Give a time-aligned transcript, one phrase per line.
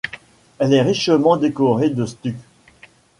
[0.57, 2.47] Elle est richement décorée de stucs.